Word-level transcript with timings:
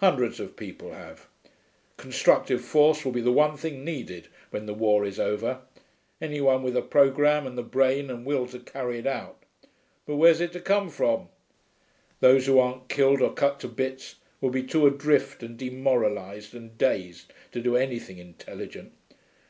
Hundreds 0.00 0.40
of 0.40 0.56
people 0.56 0.94
have. 0.94 1.26
Constructive 1.98 2.62
force 2.64 3.04
will 3.04 3.12
be 3.12 3.20
the 3.20 3.30
one 3.30 3.54
thing 3.54 3.84
needed 3.84 4.28
when 4.48 4.64
the 4.64 4.72
war 4.72 5.04
is 5.04 5.20
over; 5.20 5.60
any 6.22 6.40
one 6.40 6.62
with 6.62 6.74
a 6.74 6.80
programme, 6.80 7.46
and 7.46 7.58
the 7.58 7.62
brain 7.62 8.08
and 8.08 8.24
will 8.24 8.46
to 8.46 8.60
carry 8.60 8.96
it 8.98 9.06
out; 9.06 9.42
but 10.06 10.16
where's 10.16 10.40
it 10.40 10.52
to 10.54 10.58
come 10.60 10.88
from? 10.88 11.28
Those 12.20 12.46
who 12.46 12.58
aren't 12.58 12.88
killed 12.88 13.20
or 13.20 13.34
cut 13.34 13.60
to 13.60 13.68
bits 13.68 14.14
will 14.40 14.48
be 14.48 14.62
too 14.62 14.86
adrift 14.86 15.42
and 15.42 15.54
demoralised 15.58 16.54
and 16.54 16.78
dazed 16.78 17.34
to 17.52 17.60
do 17.60 17.76
anything 17.76 18.16
intelligent. 18.16 18.94